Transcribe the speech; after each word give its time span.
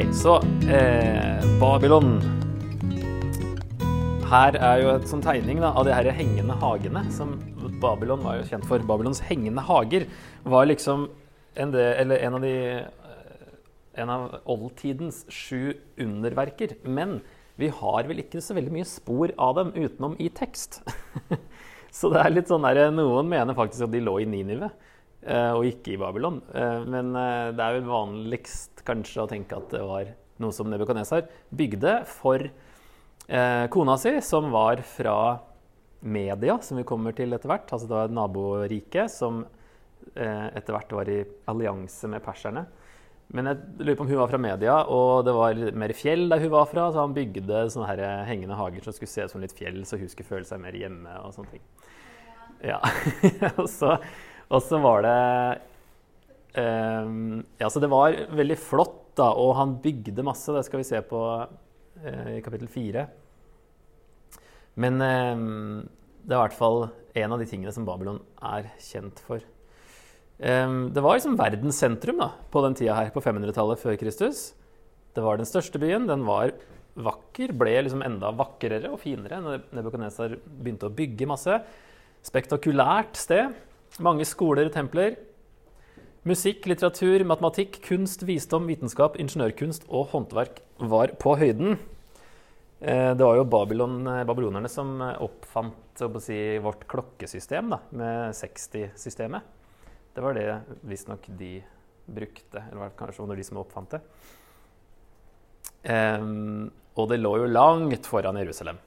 Ok, 0.00 0.12
så 0.16 0.34
eh, 0.72 1.42
Babylon. 1.60 2.14
Her 4.30 4.56
er 4.56 4.78
jo 4.80 4.92
et 4.94 5.04
sånn 5.10 5.20
tegning 5.20 5.58
da, 5.60 5.74
av 5.76 5.84
de 5.84 5.92
her 5.92 6.08
hengende 6.16 6.54
hagene. 6.56 7.02
som 7.12 7.34
Babylon 7.82 8.22
var 8.24 8.38
jo 8.38 8.46
kjent 8.48 8.64
for. 8.64 8.80
Babylons 8.80 9.20
hengende 9.28 9.60
hager 9.60 10.06
var 10.48 10.70
liksom 10.70 11.10
en, 11.52 11.74
de, 11.74 11.84
eller 12.00 12.16
en 12.16 12.38
av 12.38 12.46
de 12.46 12.54
en 14.00 14.14
av 14.14 14.38
oldtidens 14.48 15.26
sju 15.28 15.74
underverker. 16.00 16.78
Men 16.88 17.18
vi 17.60 17.68
har 17.68 18.08
vel 18.08 18.24
ikke 18.24 18.40
så 18.40 18.56
veldig 18.56 18.72
mye 18.78 18.88
spor 18.88 19.34
av 19.36 19.58
dem 19.60 19.74
utenom 19.76 20.16
i 20.16 20.30
tekst. 20.32 20.80
så 21.98 22.08
det 22.08 22.24
er 22.24 22.38
litt 22.38 22.48
sånn 22.48 22.64
der, 22.64 22.86
Noen 22.88 23.28
mener 23.28 23.58
faktisk 23.58 23.84
at 23.84 23.92
de 23.92 24.00
lå 24.00 24.16
i 24.24 24.30
Ninive 24.32 24.70
eh, 24.70 24.88
og 25.28 25.66
ikke 25.68 25.94
i 25.94 26.00
Babylon. 26.00 26.40
Eh, 26.54 26.80
men 26.88 27.12
eh, 27.18 27.50
det 27.52 27.64
er 27.64 27.76
vel 27.76 27.88
vanligst 27.90 28.84
kanskje 28.86 29.24
å 29.24 29.28
tenke 29.30 29.58
at 29.58 29.68
det 29.74 29.84
var 29.84 30.14
noe 30.40 30.56
som 30.56 30.70
Nebukadnesar 30.72 31.26
bygde 31.52 32.00
for 32.08 32.48
kona 33.70 33.94
si, 34.00 34.10
som 34.26 34.48
var 34.50 34.80
fra 34.82 35.38
Media, 36.02 36.56
som 36.64 36.80
vi 36.80 36.82
kommer 36.88 37.14
til 37.14 37.30
etter 37.36 37.46
hvert. 37.46 37.68
Altså 37.70 37.86
det 37.86 37.94
var 37.94 38.08
et 38.08 38.16
naborike 38.16 39.04
som 39.12 39.44
etter 40.16 40.74
hvert 40.74 40.94
var 40.96 41.10
i 41.12 41.20
allianse 41.52 42.10
med 42.10 42.24
perserne. 42.24 42.64
Men 43.30 43.52
jeg 43.52 43.84
lurer 43.84 44.00
på 44.00 44.02
om 44.02 44.10
hun 44.10 44.18
var 44.18 44.32
fra 44.32 44.40
media, 44.42 44.80
og 44.90 45.22
det 45.28 45.36
var 45.36 45.60
mer 45.78 45.94
fjell 45.94 46.24
der 46.32 46.42
hun 46.42 46.50
var 46.56 46.66
fra. 46.72 46.88
Så 46.90 47.04
han 47.04 47.14
bygde 47.14 47.62
sånne 47.70 47.92
her 47.92 48.02
hengende 48.32 48.58
hager 48.58 48.88
som 48.88 48.96
skulle 48.96 49.12
se 49.12 49.28
ut 49.28 49.36
som 49.36 49.44
litt 49.44 49.54
fjell, 49.54 49.84
så 49.86 50.00
hun 50.00 50.10
skulle 50.10 50.32
føle 50.32 50.48
seg 50.48 50.64
mer 50.64 50.80
hjemme. 50.80 51.20
og 51.20 51.36
sånne 51.36 51.54
ting. 51.54 51.68
Ja. 52.66 52.80
og, 53.60 53.68
så, 53.70 54.00
og, 54.50 54.62
så, 54.66 54.80
var 54.82 55.04
det 55.06 55.16
um, 56.58 57.40
Ja, 57.60 57.70
så 57.70 57.82
det 57.82 57.90
var 57.92 58.16
veldig 58.34 58.58
flott, 58.60 58.98
da, 59.18 59.30
og 59.34 59.54
han 59.58 59.78
bygde 59.82 60.26
masse. 60.26 60.52
Det 60.54 60.64
skal 60.66 60.82
vi 60.82 60.88
se 60.88 61.00
på 61.06 61.22
uh, 61.40 62.30
i 62.34 62.42
kapittel 62.44 62.70
fire. 62.70 63.06
Men 64.80 65.00
um, 65.00 65.88
det 66.22 66.34
er 66.34 66.38
i 66.38 66.44
hvert 66.44 66.58
fall 66.58 66.88
en 67.20 67.34
av 67.34 67.40
de 67.42 67.48
tingene 67.50 67.72
som 67.74 67.86
Babylon 67.88 68.20
er 68.52 68.70
kjent 68.82 69.18
for. 69.26 69.42
Det 70.40 71.02
var 71.04 71.18
liksom 71.18 71.34
verdens 71.36 71.76
sentrum 71.82 72.16
da, 72.22 72.30
på 72.48 72.62
den 72.64 72.72
tida 72.78 72.94
her, 72.96 73.10
på 73.12 73.20
500-tallet 73.20 73.80
før 73.82 73.98
Kristus. 74.00 74.54
Det 75.12 75.20
var 75.20 75.36
den 75.36 75.48
største 75.48 75.76
byen. 75.82 76.06
Den 76.08 76.22
var 76.24 76.54
vakker, 76.98 77.52
ble 77.56 77.74
liksom 77.84 78.02
enda 78.04 78.32
vakrere 78.36 78.90
og 78.92 79.00
finere 79.02 79.40
når 79.42 79.64
Nebukadnesar 79.76 80.36
begynte 80.44 80.88
å 80.88 80.94
bygge 80.94 81.28
masse. 81.30 81.58
Spektakulært 82.26 83.18
sted. 83.18 83.54
Mange 84.00 84.24
skoler 84.24 84.70
og 84.70 84.72
templer. 84.72 85.18
Musikk, 86.24 86.64
litteratur, 86.70 87.20
matematikk, 87.28 87.82
kunst, 87.84 88.22
visdom, 88.24 88.64
vitenskap, 88.68 89.18
ingeniørkunst 89.20 89.84
og 89.88 90.08
håndverk 90.14 90.62
var 90.88 91.12
på 91.20 91.34
høyden. 91.36 91.76
Eh, 92.80 93.12
det 93.12 93.20
var 93.20 93.36
jo 93.36 93.44
Babylon, 93.44 93.98
eh, 94.08 94.24
babylonerne 94.24 94.68
som 94.72 94.94
oppfant 95.04 96.00
si, 96.24 96.58
vårt 96.64 96.86
klokkesystem 96.88 97.68
da, 97.74 97.82
med 97.92 98.32
60-systemet. 98.40 99.42
Det 100.14 100.24
var 100.24 100.34
det 100.34 100.48
visstnok 100.80 101.28
de 101.36 101.58
brukte, 102.08 102.64
eller 102.72 102.96
kanskje 102.96 103.20
var 103.20 103.34
det 103.34 103.42
de 103.42 103.48
som 103.50 103.60
oppfant 103.60 103.98
det. 103.98 104.00
Um, 105.84 106.70
og 106.96 107.08
det 107.12 107.20
lå 107.20 107.36
jo 107.40 107.52
langt 107.52 108.08
foran 108.08 108.40
Jerusalem. 108.40 108.80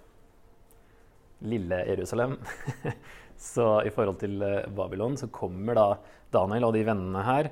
Lille 1.46 1.86
Jerusalem. 1.86 2.40
så 3.44 3.68
i 3.84 3.92
forhold 3.94 4.22
til 4.24 4.40
eh, 4.46 4.70
Babylon 4.76 5.18
så 5.20 5.30
kommer 5.34 5.78
da 5.78 5.88
Daniel 6.34 6.70
og 6.70 6.78
de 6.78 6.86
vennene 6.88 7.26
her 7.28 7.52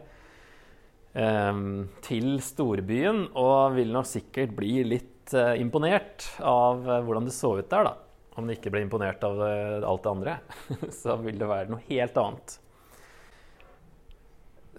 um, 1.14 1.90
til 2.06 2.40
storbyen 2.42 3.28
og 3.38 3.76
vil 3.76 3.92
nok 3.94 4.08
sikkert 4.10 4.56
bli 4.58 4.80
litt 4.88 5.36
uh, 5.36 5.54
imponert 5.60 6.26
av 6.40 6.82
uh, 6.88 6.98
hvordan 7.06 7.28
det 7.28 7.36
så 7.36 7.54
ut 7.60 7.70
der, 7.70 7.92
da. 7.92 7.96
Om 8.40 8.48
de 8.48 8.56
ikke 8.56 8.72
ble 8.74 8.86
imponert 8.88 9.22
av 9.28 9.38
uh, 9.44 9.86
alt 9.86 10.08
det 10.08 10.16
andre, 10.16 10.40
så 11.04 11.20
vil 11.22 11.38
det 11.38 11.52
være 11.52 11.74
noe 11.76 11.84
helt 11.92 12.18
annet. 12.24 12.58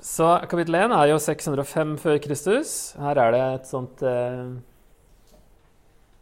Så 0.03 0.27
kapittel 0.51 0.75
1 0.75 0.93
er 0.97 1.13
jo 1.13 1.19
605 1.23 1.93
før 2.03 2.17
Kristus. 2.25 2.71
Her 2.99 3.21
er 3.23 3.29
det 3.31 3.43
et 3.47 3.69
sånt 3.71 4.01
eh, 4.03 4.49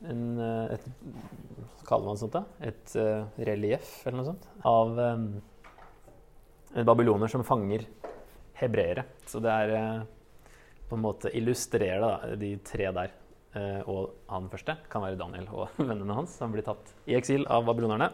en, 0.08 0.22
eh, 0.40 0.76
et, 0.76 0.86
kaller 1.88 2.06
man 2.08 2.20
sånt? 2.20 2.36
da? 2.36 2.44
Et 2.64 2.94
uh, 2.96 3.26
relieff 3.50 4.00
eller 4.06 4.20
noe 4.20 4.28
sånt 4.30 4.46
av 4.68 4.98
um, 4.98 5.26
en 6.78 6.88
babyloner 6.88 7.30
som 7.32 7.44
fanger 7.44 7.84
hebreere. 8.60 9.04
Så 9.28 9.42
det 9.42 9.50
er 9.52 9.74
uh, 9.74 10.04
på 10.88 10.98
en 10.98 11.04
måte 11.04 11.32
illustrerer 11.36 12.02
da, 12.04 12.36
de 12.40 12.54
tre 12.66 12.90
der. 12.96 13.16
Uh, 13.50 13.80
og 13.90 14.30
han 14.30 14.46
første 14.52 14.76
kan 14.92 15.02
være 15.02 15.18
Daniel 15.18 15.48
og 15.50 15.74
vennene 15.90 16.16
hans 16.16 16.36
som 16.38 16.52
blir 16.54 16.66
tatt 16.66 16.94
i 17.10 17.18
eksil 17.18 17.48
av 17.50 17.66
babylonerne. 17.66 18.12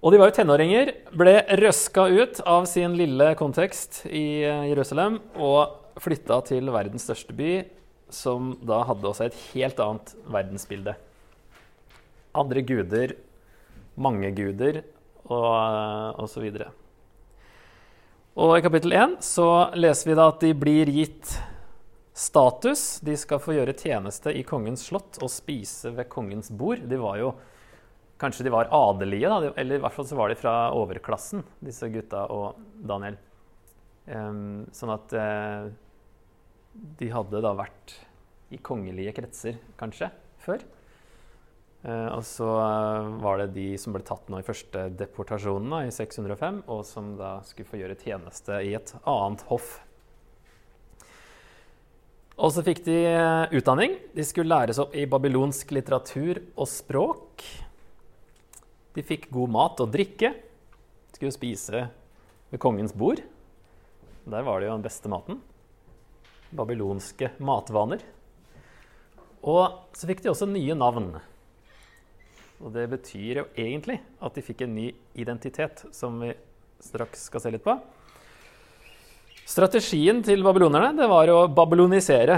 Og 0.00 0.14
de 0.14 0.20
var 0.20 0.30
jo 0.30 0.36
tenåringer, 0.38 0.94
ble 1.12 1.34
røska 1.60 2.06
ut 2.08 2.38
av 2.48 2.64
sin 2.70 2.94
lille 2.96 3.34
kontekst 3.36 4.06
i 4.08 4.40
eh, 4.48 4.62
Jerusalem 4.70 5.18
og 5.36 6.00
flytta 6.00 6.38
til 6.48 6.70
verdens 6.72 7.04
største 7.04 7.36
by, 7.36 7.50
som 8.14 8.54
da 8.66 8.82
hadde 8.88 9.08
også 9.10 9.28
et 9.28 9.38
helt 9.52 9.80
annet 9.82 10.14
verdensbilde. 10.30 10.96
Andre 12.40 12.62
guder, 12.62 13.14
mange 14.00 14.30
guder 14.36 14.82
og, 15.26 16.20
og 16.20 16.28
så 16.30 16.42
videre. 16.42 16.70
Og 18.40 18.54
i 18.56 18.64
kapittel 18.64 18.94
1 18.94 19.16
så 19.26 19.46
leser 19.76 20.12
vi 20.12 20.18
da 20.18 20.28
at 20.30 20.42
de 20.42 20.52
blir 20.56 20.90
gitt 20.94 21.34
status. 22.16 23.00
De 23.04 23.16
skal 23.18 23.42
få 23.42 23.56
gjøre 23.56 23.76
tjeneste 23.76 24.32
i 24.36 24.44
kongens 24.46 24.86
slott 24.90 25.18
og 25.20 25.32
spise 25.32 25.92
ved 25.96 26.08
kongens 26.12 26.52
bord. 26.52 26.82
De 26.88 27.00
var 27.00 27.22
jo 27.22 27.32
Kanskje 28.20 28.44
de 28.44 28.50
var 28.52 28.68
adelige, 28.68 29.28
da, 29.32 29.48
eller 29.56 29.78
i 29.78 29.80
hvert 29.80 29.94
fall 29.96 30.04
så 30.04 30.16
var 30.18 30.28
de 30.28 30.34
fra 30.36 30.50
overklassen, 30.76 31.40
disse 31.64 31.86
gutta 31.88 32.26
og 32.28 32.58
Daniel. 32.84 33.14
Um, 34.04 34.66
sånn 34.76 34.92
at 34.92 35.14
uh, 35.16 35.70
de 36.72 37.10
hadde 37.12 37.42
da 37.42 37.54
vært 37.58 37.96
i 38.50 38.58
kongelige 38.62 39.14
kretser, 39.16 39.58
kanskje, 39.80 40.10
før. 40.42 40.62
Uh, 41.80 42.10
og 42.18 42.24
så 42.28 42.46
uh, 42.46 43.12
var 43.22 43.40
det 43.40 43.54
de 43.54 43.68
som 43.80 43.94
ble 43.94 44.02
tatt 44.04 44.26
nå 44.28 44.42
i 44.42 44.44
første 44.44 44.88
deportasjonen 45.00 45.72
da, 45.72 45.84
i 45.86 45.94
605, 45.94 46.64
og 46.68 46.82
som 46.84 47.14
da 47.18 47.38
skulle 47.46 47.70
få 47.70 47.80
gjøre 47.80 47.96
tjeneste 48.02 48.58
i 48.66 48.74
et 48.76 48.92
annet 49.00 49.46
hoff. 49.48 49.78
Og 52.40 52.52
så 52.54 52.64
fikk 52.64 52.82
de 52.86 52.96
utdanning. 53.52 53.98
De 54.16 54.24
skulle 54.24 54.48
læres 54.48 54.78
opp 54.80 54.94
i 54.96 55.04
babylonsk 55.08 55.74
litteratur 55.76 56.38
og 56.54 56.68
språk. 56.72 57.44
De 58.96 59.04
fikk 59.04 59.28
god 59.34 59.52
mat 59.52 59.82
og 59.84 59.92
drikke. 59.92 60.32
De 60.32 61.18
skulle 61.18 61.34
spise 61.36 61.82
ved 62.48 62.62
kongens 62.62 62.96
bord. 62.96 63.20
Der 64.24 64.46
var 64.46 64.60
det 64.60 64.70
jo 64.70 64.78
den 64.78 64.86
beste 64.86 65.12
maten. 65.12 65.42
Babylonske 66.56 67.32
matvaner. 67.38 68.02
Og 69.40 69.96
så 69.96 70.08
fikk 70.10 70.22
de 70.24 70.32
også 70.32 70.48
nye 70.50 70.76
navn. 70.76 71.12
Og 72.60 72.72
det 72.74 72.88
betyr 72.92 73.40
jo 73.40 73.46
egentlig 73.56 74.00
at 74.20 74.36
de 74.36 74.44
fikk 74.44 74.66
en 74.66 74.74
ny 74.76 74.90
identitet, 75.16 75.86
som 75.96 76.18
vi 76.20 76.34
straks 76.84 77.28
skal 77.30 77.44
se 77.44 77.52
litt 77.54 77.64
på. 77.64 77.76
Strategien 79.48 80.20
til 80.22 80.44
babylonerne 80.46 80.92
det 80.98 81.08
var 81.10 81.30
å 81.32 81.46
babylonisere 81.50 82.36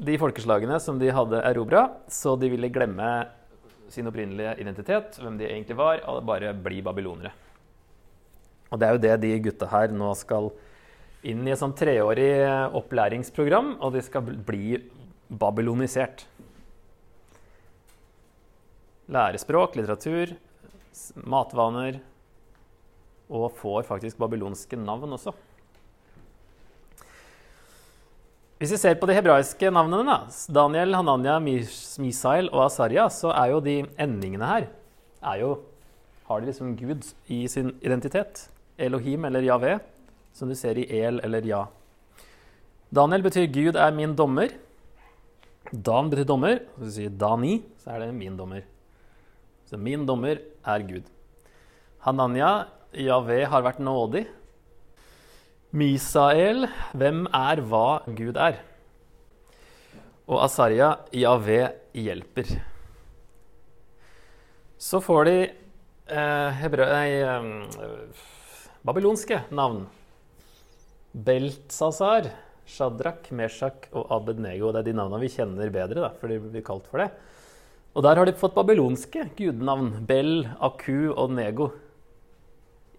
de 0.00 0.16
folkeslagene 0.18 0.78
som 0.80 0.96
de 0.98 1.12
hadde 1.12 1.42
erobra, 1.44 1.84
så 2.08 2.32
de 2.40 2.48
ville 2.50 2.72
glemme 2.72 3.10
sin 3.90 4.08
opprinnelige 4.08 4.56
identitet, 4.62 5.18
hvem 5.20 5.36
de 5.38 5.48
egentlig 5.50 5.76
var, 5.76 6.00
og 6.08 6.24
bare 6.26 6.54
bli 6.56 6.80
babylonere. 6.86 7.34
Og 8.70 8.80
det 8.80 8.86
er 8.86 8.96
jo 8.96 9.02
det 9.02 9.14
de 9.24 9.32
gutta 9.44 9.68
her 9.70 9.92
nå 9.92 10.12
skal 10.18 10.48
inn 11.26 11.44
i 11.44 11.52
et 11.52 11.60
sånn 11.60 11.76
treårig 11.76 12.32
opplæringsprogram, 12.76 13.74
og 13.84 13.94
de 13.96 14.04
skal 14.04 14.24
bli 14.24 14.78
babylonisert. 15.28 16.24
Lære 19.10 19.40
språk, 19.42 19.76
litteratur, 19.76 20.36
matvaner, 21.26 22.00
og 23.30 23.52
får 23.58 23.86
faktisk 23.86 24.18
babylonske 24.18 24.78
navn 24.80 25.14
også. 25.14 25.34
Hvis 28.60 28.74
vi 28.74 28.78
ser 28.82 28.98
på 29.00 29.08
de 29.08 29.14
hebraiske 29.16 29.70
navnene, 29.72 30.04
da, 30.04 30.16
Daniel, 30.52 30.98
Hananya, 30.98 31.38
Misael 31.40 32.50
og 32.52 32.66
Asarya, 32.66 33.06
så 33.08 33.30
er 33.32 33.54
jo 33.54 33.62
de 33.64 33.78
endingene 33.96 34.50
her 34.50 34.66
jo, 35.40 35.54
Har 36.28 36.40
de 36.40 36.46
liksom 36.46 36.76
Gud 36.76 37.06
i 37.26 37.48
sin 37.48 37.72
identitet? 37.82 38.48
Elohim 38.78 39.24
eller 39.24 39.42
Javé, 39.42 39.80
som 40.32 40.48
du 40.48 40.54
ser 40.54 40.78
i 40.78 40.88
El 41.00 41.20
eller 41.24 41.46
Ja. 41.46 41.66
Daniel 42.90 43.22
betyr 43.22 43.46
Gud 43.52 43.76
er 43.76 43.92
min 43.94 44.16
dommer. 44.16 44.50
Dan 45.70 46.10
betyr 46.10 46.26
dommer. 46.26 46.58
Hvis 46.76 46.88
du 46.88 46.96
sier 46.96 47.10
Dani, 47.10 47.62
så 47.78 47.94
er 47.94 48.06
det 48.06 48.14
min 48.14 48.36
dommer. 48.36 48.64
Så 49.66 49.78
min 49.78 50.06
dommer 50.06 50.40
er 50.66 50.82
Gud. 50.82 51.04
Hananya, 52.02 52.66
Javé 52.92 53.44
har 53.46 53.62
vært 53.62 53.78
nådig. 53.78 54.24
Misael, 55.70 56.66
hvem 56.98 57.28
er 57.30 57.62
hva 57.62 58.02
Gud 58.08 58.36
er? 58.36 58.58
Og 60.26 60.42
Asarya, 60.42 60.96
Javé 61.14 61.60
hjelper. 61.94 62.50
Så 64.80 64.98
får 65.04 65.24
de 65.28 65.36
eh, 65.46 66.50
hebrø... 66.58 66.90
Nei, 66.90 67.08
eh, 67.22 68.26
babylonske 68.82 69.44
navn. 69.54 69.84
Beltsasar, 71.10 72.30
Shadrach, 72.70 73.30
Meshach 73.34 73.88
og 73.90 74.10
Abednego. 74.14 74.70
Det 74.70 74.82
er 74.82 74.88
de 74.90 74.96
navnene 74.96 75.22
vi 75.24 75.32
kjenner 75.32 75.72
bedre, 75.74 76.04
da, 76.06 76.10
for 76.20 76.30
de 76.30 76.38
blir 76.44 76.64
kalt 76.66 76.86
for 76.90 77.02
det. 77.02 77.10
Og 77.98 78.04
der 78.06 78.20
har 78.20 78.28
de 78.28 78.36
fått 78.38 78.54
babylonske 78.54 79.24
gudenavn. 79.38 80.04
Bel, 80.06 80.44
Aku 80.62 81.10
og 81.10 81.32
Nego 81.34 81.72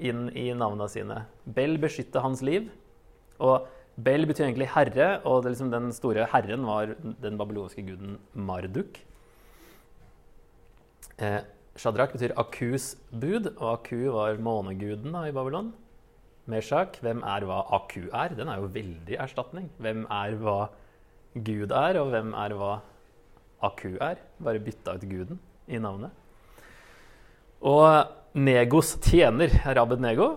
inn 0.01 0.25
i 0.35 0.49
navnene 0.57 0.89
sine. 0.91 1.21
Bel 1.45 1.77
beskytter 1.79 2.25
hans 2.25 2.41
liv. 2.43 2.67
Og 3.39 3.69
Bel 4.01 4.25
betyr 4.27 4.49
egentlig 4.49 4.69
herre, 4.73 5.21
og 5.27 5.45
liksom 5.47 5.71
den 5.71 5.91
store 5.95 6.27
herren 6.33 6.67
var 6.67 6.95
den 7.23 7.39
babylonske 7.39 7.85
guden 7.87 8.17
Marduk. 8.33 8.99
Eh, 11.21 11.41
Shadrach 11.79 12.11
betyr 12.15 12.35
Akus 12.39 12.95
bud, 13.11 13.53
og 13.57 13.67
Aku 13.77 14.09
var 14.11 14.39
måneguden 14.41 15.15
da, 15.15 15.23
i 15.29 15.35
Babylon. 15.35 15.71
Meshach, 16.51 16.99
hvem 17.03 17.23
er 17.27 17.45
hva 17.47 17.61
Aku 17.79 18.05
er? 18.07 18.35
Den 18.37 18.51
er 18.51 18.61
jo 18.61 18.71
veldig 18.73 19.17
erstatning. 19.23 19.69
Hvem 19.81 20.05
er 20.11 20.37
hva 20.41 20.57
Gud 21.33 21.71
er, 21.71 21.99
og 22.01 22.11
hvem 22.11 22.33
er 22.37 22.55
hva 22.59 22.73
Aku 23.63 23.95
er? 24.01 24.21
Bare 24.41 24.63
bytta 24.63 24.97
ut 24.97 25.07
guden 25.07 25.41
i 25.71 25.79
navnet. 25.81 26.11
Og 27.61 28.37
Negos 28.41 28.95
tjener, 29.03 29.53
Rabed 29.75 30.01
Nego, 30.01 30.29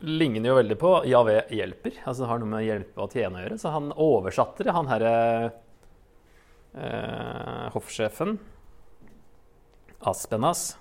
ligner 0.00 0.50
jo 0.50 0.56
veldig 0.56 0.76
på 0.80 0.92
Javé 1.10 1.42
hjelper. 1.52 2.00
Altså 2.08 2.28
har 2.30 2.40
noe 2.40 2.48
med 2.48 2.64
hjelpe 2.64 3.04
og 3.04 3.12
tjene 3.12 3.40
å 3.40 3.44
gjøre. 3.44 3.58
Så 3.60 3.74
han 3.74 3.90
oversatte 3.92 4.64
det, 4.64 4.74
han 4.74 4.88
herre 4.88 5.14
eh, 6.74 7.66
hoffsjefen 7.74 8.38
Aspenas, 10.00 10.78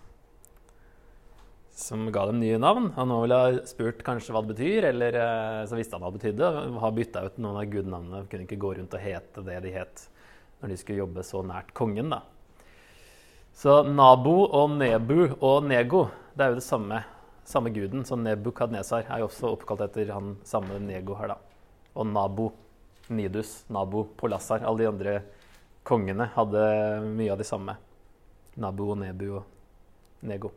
som 1.80 2.08
ga 2.12 2.26
dem 2.30 2.42
nye 2.42 2.60
navn. 2.62 2.92
Han 2.98 3.14
vel 3.24 3.36
ha 3.36 3.44
spurt 3.70 4.04
kanskje 4.06 4.36
hva 4.36 4.44
det 4.44 4.54
betyr, 4.54 4.90
eller 4.92 5.20
eh, 5.20 5.62
så 5.70 5.80
visste 5.80 5.96
han 5.96 6.04
hva 6.04 6.12
det 6.12 6.20
betydde. 6.20 6.50
Har 6.84 6.98
bytta 6.98 7.26
ut 7.28 7.38
noen 7.40 7.62
av 7.62 7.70
gudnavnene. 7.72 8.26
Kunne 8.32 8.48
ikke 8.48 8.60
gå 8.62 8.74
rundt 8.78 8.98
og 8.98 9.04
hete 9.04 9.46
det 9.48 9.62
de 9.66 9.76
het 9.78 10.10
når 10.60 10.74
de 10.74 10.76
skulle 10.76 11.00
jobbe 11.00 11.24
så 11.24 11.40
nært 11.48 11.70
kongen, 11.72 12.12
da. 12.12 12.20
Så 13.56 13.80
Nabo 13.88 14.42
og 14.44 14.74
Nebu 14.76 15.38
og 15.40 15.64
Nego, 15.64 16.10
det 16.36 16.44
er 16.44 16.52
jo 16.52 16.60
det 16.60 16.66
samme 16.66 17.00
samme 17.50 17.70
guden, 17.70 18.06
så 18.06 18.16
Nebukadnesar 18.16 19.08
er 19.10 19.24
jo 19.24 19.28
også 19.30 19.50
oppkalt 19.56 19.82
etter 19.88 20.12
han 20.14 20.36
samme 20.46 20.78
Nego 20.84 21.16
her, 21.18 21.32
da. 21.34 21.38
Og 21.98 22.06
Nabo, 22.06 22.52
Nidus, 23.10 23.64
Nabo, 23.74 24.04
Polassar, 24.20 24.62
alle 24.62 24.84
de 24.84 24.90
andre 24.92 25.14
kongene 25.88 26.30
hadde 26.36 26.66
mye 27.08 27.32
av 27.34 27.40
de 27.42 27.48
samme. 27.48 27.74
Nabu 28.60 28.84
og 28.92 29.00
Nebu 29.02 29.26
og 29.40 29.48
Nego. 30.28 30.52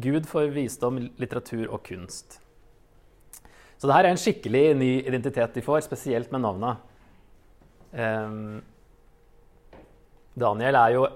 Gud 0.00 0.28
for 0.30 0.50
visdom, 0.54 1.00
litteratur 1.18 1.66
og 1.68 1.82
kunst. 1.86 2.38
Så 3.80 3.88
det 3.88 3.96
her 3.96 4.06
er 4.06 4.14
en 4.14 4.20
skikkelig 4.20 4.64
ny 4.76 4.90
identitet 5.08 5.56
de 5.56 5.64
får, 5.64 5.82
spesielt 5.86 6.30
med 6.32 6.44
navna. 6.44 6.76
Um, 7.90 8.60
Daniel 10.38 10.78
er 10.78 10.94
jo 10.94 11.06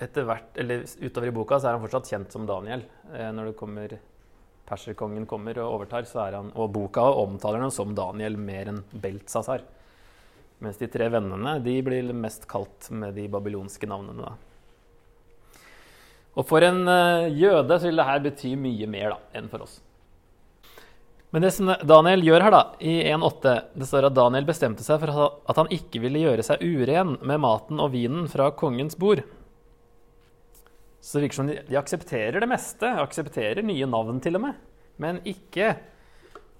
etter 0.00 0.24
hvert, 0.28 0.52
eller 0.60 0.84
utover 1.00 1.28
i 1.28 1.34
boka 1.34 1.58
så 1.60 1.68
er 1.68 1.76
han 1.76 1.82
fortsatt 1.82 2.08
kjent 2.12 2.32
som 2.32 2.46
Daniel. 2.48 2.84
Eh, 3.12 3.28
når 3.36 3.50
det 3.50 3.56
kommer, 3.58 3.96
perserkongen 4.68 5.26
kommer 5.28 5.58
og 5.60 5.74
overtar, 5.80 6.06
så 6.08 6.22
er 6.24 6.38
han, 6.38 6.52
og 6.56 6.72
boka 6.72 7.04
omtaler 7.20 7.66
ham 7.66 7.72
som 7.74 7.92
Daniel 7.96 8.38
mer 8.40 8.72
enn 8.72 8.80
Beltzazar. 8.92 9.66
Mens 10.60 10.80
de 10.80 10.88
tre 10.92 11.08
vennene 11.12 11.58
de 11.64 11.76
blir 11.84 12.12
mest 12.16 12.46
kalt 12.48 12.90
med 12.92 13.16
de 13.16 13.26
babylonske 13.32 13.88
navnene. 13.88 14.28
Da. 14.28 14.49
Og 16.38 16.46
for 16.46 16.64
en 16.64 16.82
uh, 16.86 17.30
jøde 17.34 17.78
så 17.78 17.88
vil 17.88 18.00
det 18.00 18.06
her 18.06 18.20
bety 18.24 18.52
mye 18.58 18.88
mer 18.90 19.14
da, 19.14 19.18
enn 19.40 19.48
for 19.50 19.66
oss. 19.66 19.80
Men 21.30 21.44
det 21.44 21.52
som 21.54 21.68
Daniel 21.86 22.24
gjør 22.26 22.42
her, 22.42 22.54
da, 22.54 22.62
i 22.82 22.96
1.8, 23.06 23.52
det 23.78 23.86
står 23.86 24.08
at 24.08 24.16
Daniel 24.16 24.46
bestemte 24.48 24.82
seg 24.82 24.98
for 25.02 25.12
at 25.30 25.60
han 25.60 25.70
ikke 25.74 26.02
ville 26.02 26.24
gjøre 26.24 26.42
seg 26.46 26.62
uren 26.64 27.14
med 27.22 27.42
maten 27.42 27.82
og 27.82 27.92
vinen 27.94 28.26
fra 28.30 28.48
kongens 28.58 28.98
bord. 28.98 29.22
Så 31.00 31.16
det 31.16 31.28
virker 31.28 31.38
som 31.38 31.48
de, 31.48 31.60
aksepterer 31.78 32.42
det 32.42 32.50
meste, 32.50 32.90
aksepterer 33.04 33.62
nye 33.64 33.86
navn 33.88 34.18
til 34.22 34.36
og 34.36 34.44
med, 34.48 34.58
men 35.00 35.22
ikke 35.28 35.76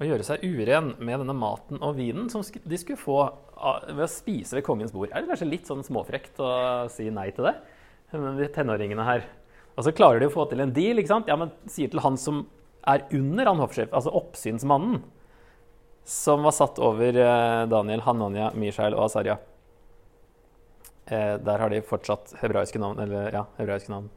å 0.01 0.07
gjøre 0.07 0.25
seg 0.25 0.47
uren 0.47 0.95
med 1.03 1.19
denne 1.21 1.37
maten 1.37 1.83
og 1.83 1.99
vinen 1.99 2.31
som 2.33 2.47
de 2.47 2.79
skulle 2.81 3.01
få 3.01 3.19
ved 3.91 4.07
å 4.07 4.09
spise 4.09 4.57
ved 4.57 4.65
kongens 4.65 4.95
bord. 4.95 5.11
Er 5.11 5.21
det 5.21 5.35
kanskje 5.35 5.51
litt 5.51 5.69
sånn 5.69 5.85
småfrekt 5.85 6.41
å 6.41 6.53
si 6.93 7.11
nei 7.13 7.29
til 7.37 7.51
det? 7.51 7.59
Men 8.15 8.39
de 8.39 8.49
tenåringene 8.55 9.05
her. 9.07 9.27
Og 9.77 9.87
så 9.87 9.95
klarer 9.97 10.21
de 10.23 10.29
å 10.29 10.35
få 10.35 10.47
til 10.51 10.63
en 10.65 10.73
deal. 10.75 10.99
ikke 11.01 11.13
sant? 11.13 11.31
Ja, 11.31 11.39
men 11.41 11.53
Sier 11.71 11.93
til 11.93 12.03
han 12.05 12.19
som 12.21 12.45
er 12.89 13.05
under 13.15 13.51
han 13.51 13.61
hoffsjef, 13.61 13.91
altså 13.93 14.13
oppsynsmannen, 14.17 15.03
som 16.09 16.47
var 16.47 16.55
satt 16.57 16.81
over 16.83 17.17
eh, 17.23 17.67
Daniel, 17.71 18.03
Hananya, 18.07 18.51
Mishael 18.57 18.97
og 18.97 19.05
Asarya. 19.07 19.37
Eh, 21.11 21.37
der 21.45 21.63
har 21.63 21.71
de 21.71 21.83
fortsatt 21.85 22.35
hebraiske 22.41 22.81
navn. 22.81 22.99
eller 23.05 23.33
ja, 23.35 23.45
hebraiske 23.59 23.93
navn. 23.93 24.09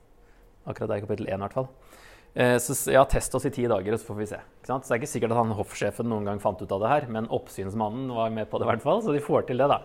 Akkurat 0.66 0.94
der 0.94 1.02
i 1.02 1.06
kapittel 1.06 1.28
1 1.28 1.36
i 1.36 1.44
hvert 1.44 1.58
fall. 1.60 1.70
Eh, 2.34 2.56
så 2.58 2.76
ja, 2.92 3.04
test 3.06 3.36
oss 3.36 3.46
i 3.46 3.54
ti 3.54 3.66
dager, 3.70 3.94
og 3.94 4.02
så 4.02 4.10
får 4.10 4.18
vi 4.18 4.30
se. 4.32 4.40
Så 4.66 4.80
det 4.80 4.96
er 4.96 5.02
ikke 5.02 5.12
sikkert 5.12 5.36
at 5.36 5.42
han 5.44 5.54
hoffsjefen 5.58 6.10
noen 6.10 6.26
gang 6.30 6.42
fant 6.42 6.62
ut 6.62 6.72
av 6.72 6.82
det 6.82 6.94
her, 6.94 7.10
men 7.14 7.30
oppsynsmannen 7.34 8.10
var 8.16 8.34
med 8.34 8.50
på 8.50 8.58
det 8.58 8.66
i 8.66 8.72
hvert 8.72 8.86
fall, 8.86 9.04
så 9.06 9.14
de 9.14 9.22
får 9.22 9.50
til 9.50 9.62
det, 9.62 9.70
da. 9.70 9.82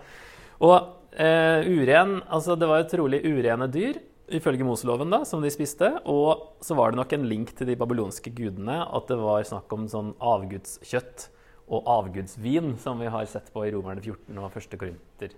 Og 0.64 0.76
eh, 1.12 1.66
uren 1.68 2.22
Altså, 2.24 2.56
det 2.58 2.68
var 2.70 2.80
jo 2.82 2.90
trolig 2.94 3.20
urene 3.26 3.68
dyr, 3.70 4.00
ifølge 4.34 4.66
Moseloven, 4.66 5.10
da, 5.12 5.22
som 5.28 5.42
de 5.44 5.50
spiste. 5.52 5.90
Og 6.10 6.60
så 6.64 6.76
var 6.78 6.92
det 6.92 7.00
nok 7.00 7.14
en 7.16 7.26
link 7.30 7.54
til 7.56 7.70
de 7.70 7.76
babylonske 7.78 8.32
gudene, 8.36 8.80
at 8.84 9.10
det 9.10 9.18
var 9.20 9.46
snakk 9.48 9.72
om 9.74 9.88
sånn 9.90 10.14
avgudskjøtt 10.18 11.28
og 11.68 11.88
avgudsvin, 11.92 12.76
som 12.80 13.00
vi 13.02 13.10
har 13.12 13.28
sett 13.28 13.50
på 13.52 13.66
i 13.66 13.72
Romerne 13.74 14.00
14 14.00 14.38
og 14.40 14.54
1. 14.56 14.78
Korinter 14.80 15.34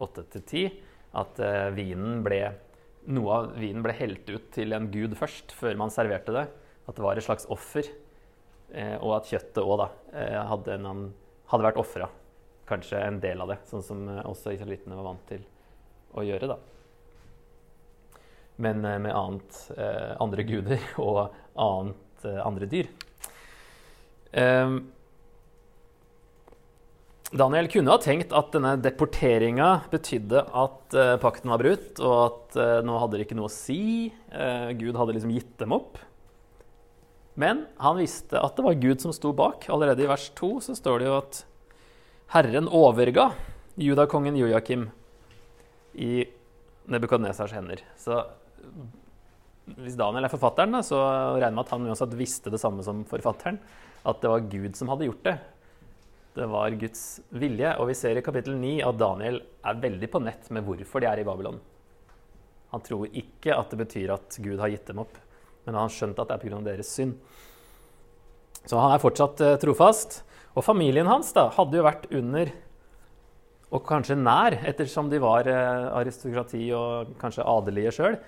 8-10. 0.00 0.74
At 1.20 1.40
uh, 1.42 1.70
vinen 1.74 2.20
ble 2.22 2.44
noe 3.10 3.36
av 3.36 3.50
vinen 3.58 3.82
ble 3.84 3.94
helt 3.96 4.28
ut 4.28 4.50
til 4.54 4.76
en 4.76 4.90
gud 4.92 5.16
først, 5.18 5.54
før 5.56 5.78
man 5.80 5.92
serverte 5.92 6.34
det. 6.36 6.46
At 6.86 6.96
det 6.96 7.04
var 7.04 7.18
et 7.18 7.26
slags 7.26 7.48
offer. 7.52 7.86
Eh, 8.70 8.96
og 9.02 9.16
at 9.16 9.30
kjøttet 9.30 9.64
òg 9.64 9.80
eh, 9.82 10.36
hadde, 10.46 10.76
hadde, 11.50 11.64
vært 11.64 11.80
ofra. 11.80 12.06
Kanskje 12.68 13.00
en 13.02 13.18
del 13.22 13.40
av 13.42 13.50
det, 13.50 13.58
sånn 13.66 13.82
som 13.82 14.04
eh, 14.06 14.20
også 14.30 14.54
israelittene 14.54 14.98
var 14.98 15.08
vant 15.08 15.24
til 15.30 15.42
å 16.14 16.24
gjøre. 16.26 16.52
da. 16.52 16.58
Men 18.60 18.84
eh, 18.84 18.98
med 19.02 19.16
annet, 19.16 19.60
eh, 19.76 20.14
andre 20.20 20.46
guder 20.48 20.88
og 21.06 21.20
annet, 21.56 22.24
eh, 22.28 22.40
andre 22.44 22.68
dyr. 22.70 22.90
Um, 24.30 24.82
Daniel 27.30 27.68
kunne 27.70 27.94
ha 27.94 28.02
tenkt 28.02 28.32
at 28.34 28.50
denne 28.54 28.72
deporteringa 28.82 29.68
betydde 29.90 30.40
at 30.50 30.96
uh, 30.98 31.14
pakten 31.22 31.52
var 31.52 31.62
brutt, 31.62 32.00
og 32.02 32.14
at 32.24 32.56
uh, 32.58 32.78
nå 32.82 32.96
hadde 32.98 33.18
det 33.18 33.26
ikke 33.28 33.36
noe 33.38 33.46
å 33.46 33.54
si. 33.54 34.10
Uh, 34.34 34.74
Gud 34.78 34.98
hadde 34.98 35.14
liksom 35.14 35.34
gitt 35.36 35.52
dem 35.62 35.74
opp. 35.76 36.00
Men 37.38 37.64
han 37.78 38.00
visste 38.00 38.40
at 38.42 38.58
det 38.58 38.66
var 38.66 38.80
Gud 38.82 39.02
som 39.02 39.14
sto 39.14 39.30
bak. 39.36 39.68
Allerede 39.70 40.02
i 40.02 40.10
vers 40.10 40.26
2 40.38 40.50
så 40.66 40.74
står 40.74 40.98
det 40.98 41.06
jo 41.06 41.14
at 41.20 41.44
Herren 42.34 42.66
overga 42.66 43.30
judakongen 43.78 44.36
Joakim 44.38 44.88
i 45.94 46.26
Nebukadnesars 46.90 47.54
hender. 47.54 47.82
Så 47.98 48.24
hvis 49.78 49.96
Daniel 49.98 50.26
er 50.26 50.32
forfatteren, 50.32 50.80
så 50.86 50.98
regner 50.98 51.48
jeg 51.48 51.56
med 51.56 51.64
at 51.64 51.72
han 51.74 51.88
uansett 51.88 52.18
visste 52.18 52.52
det 52.52 52.60
samme 52.62 52.84
som 52.86 53.04
forfatteren. 53.08 53.60
At 54.08 54.22
det 54.22 54.30
var 54.32 54.46
Gud 54.50 54.78
som 54.78 54.90
hadde 54.90 55.06
gjort 55.06 55.26
det. 55.26 55.36
Det 56.34 56.46
var 56.50 56.78
Guds 56.78 57.04
vilje. 57.34 57.74
Og 57.78 57.90
vi 57.90 57.98
ser 57.98 58.18
i 58.18 58.24
kapittel 58.24 58.56
9 58.58 58.78
at 58.86 58.98
Daniel 59.00 59.42
er 59.66 59.82
veldig 59.82 60.08
på 60.10 60.22
nett 60.24 60.48
med 60.54 60.66
hvorfor 60.66 61.02
de 61.02 61.10
er 61.10 61.22
i 61.22 61.26
Babylon. 61.26 61.60
Han 62.70 62.82
tror 62.86 63.10
ikke 63.10 63.54
at 63.56 63.72
det 63.72 63.80
betyr 63.82 64.14
at 64.14 64.38
Gud 64.42 64.58
har 64.62 64.70
gitt 64.70 64.86
dem 64.90 65.02
opp, 65.02 65.16
men 65.66 65.74
han 65.74 65.88
har 65.88 65.94
skjønt 65.94 66.18
at 66.22 66.30
det 66.30 66.36
er 66.36 66.42
pga. 66.44 66.60
deres 66.70 66.90
synd. 66.94 67.16
Så 68.64 68.78
han 68.78 68.94
er 68.94 69.02
fortsatt 69.02 69.40
eh, 69.42 69.58
trofast. 69.60 70.20
Og 70.58 70.66
familien 70.66 71.08
hans 71.08 71.30
da, 71.34 71.48
hadde 71.54 71.78
jo 71.78 71.86
vært 71.86 72.08
under, 72.10 72.50
og 73.70 73.84
kanskje 73.86 74.16
nær, 74.18 74.56
ettersom 74.66 75.10
de 75.10 75.20
var 75.22 75.46
eh, 75.46 75.90
aristokrati 76.00 76.64
og 76.74 77.12
kanskje 77.20 77.46
adelige 77.46 77.94
sjøl, 77.94 78.18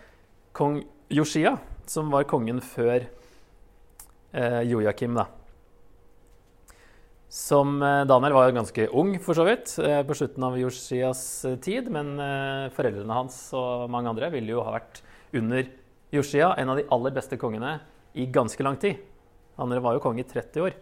kong 0.57 0.83
Joshia, 1.13 1.57
som 1.89 2.11
var 2.13 2.29
kongen 2.31 2.61
før 2.65 3.07
eh, 4.33 4.61
Joakim. 4.69 5.17
da. 5.19 5.29
Som 7.33 7.79
eh, 7.81 8.03
Daniel 8.05 8.35
var 8.37 8.53
ganske 8.53 8.91
ung, 8.93 9.15
for 9.25 9.33
så 9.33 9.47
vidt, 9.49 9.71
eh, 9.81 10.03
på 10.05 10.17
slutten 10.19 10.45
av 10.45 10.59
Joshias 10.61 11.23
eh, 11.49 11.57
tid. 11.65 11.89
Men 11.89 12.15
foreldrene 12.77 13.17
hans 13.17 13.39
og 13.57 13.89
mange 13.93 14.13
andre 14.13 14.29
ville 14.35 14.53
jo 14.53 14.65
ha 14.67 14.75
vært 14.77 15.01
under 15.41 15.65
Joshia, 16.13 16.51
en 16.61 16.75
av 16.75 16.77
de 16.77 16.85
aller 16.93 17.15
beste 17.17 17.39
kongene, 17.41 17.79
i 18.13 18.27
ganske 18.29 18.61
lang 18.61 18.77
tid. 18.77 19.01
Han 19.57 19.73
var 19.81 19.97
jo 19.97 20.03
konge 20.05 20.21
i 20.21 20.29
30 20.29 20.67
år. 20.67 20.77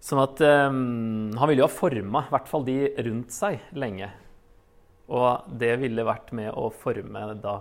Sånn 0.00 0.22
at 0.22 0.40
um, 0.40 1.34
han 1.36 1.50
ville 1.50 1.60
jo 1.60 1.66
ha 1.66 1.74
forma 1.74 2.22
i 2.24 2.32
hvert 2.32 2.48
fall 2.48 2.64
de 2.64 2.76
rundt 3.04 3.34
seg 3.34 3.60
lenge. 3.76 4.08
Og 5.12 5.50
det 5.60 5.74
ville 5.82 6.06
vært 6.06 6.30
med 6.36 6.48
å 6.54 6.68
forme 6.72 7.24
da 7.42 7.58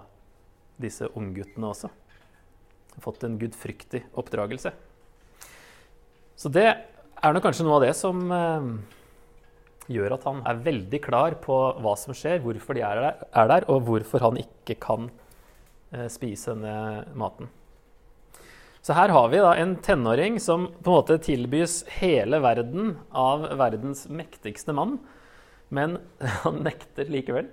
disse 0.82 1.10
ungguttene 1.18 1.72
også. 1.72 1.90
Fått 3.02 3.26
en 3.28 3.38
gudfryktig 3.42 4.04
oppdragelse. 4.18 4.74
Så 6.38 6.50
det 6.54 6.68
er 6.70 7.34
nok 7.34 7.46
kanskje 7.48 7.66
noe 7.66 7.80
av 7.80 7.86
det 7.86 7.94
som 7.98 8.24
eh, 8.34 8.72
gjør 9.94 10.18
at 10.18 10.26
han 10.28 10.42
er 10.50 10.64
veldig 10.66 11.00
klar 11.04 11.38
på 11.42 11.56
hva 11.82 11.94
som 12.00 12.16
skjer, 12.18 12.42
hvorfor 12.44 12.78
de 12.78 12.84
er 12.86 13.02
der, 13.02 13.22
er 13.42 13.54
der 13.54 13.70
og 13.74 13.86
hvorfor 13.88 14.26
han 14.28 14.40
ikke 14.42 14.78
kan 14.84 15.10
eh, 15.94 16.08
spise 16.14 16.54
denne 16.54 17.08
maten. 17.18 17.50
Så 18.86 18.96
her 18.96 19.12
har 19.12 19.32
vi 19.34 19.40
da 19.44 19.52
en 19.60 19.76
tenåring 19.84 20.38
som 20.40 20.70
på 20.80 20.92
en 20.92 20.98
måte 21.00 21.18
tilbys 21.26 21.82
hele 21.98 22.40
verden 22.40 22.94
av 23.12 23.44
verdens 23.60 24.06
mektigste 24.08 24.76
mann, 24.78 25.00
men 25.68 25.98
han 26.44 26.62
nekter 26.64 27.10
likevel. 27.12 27.50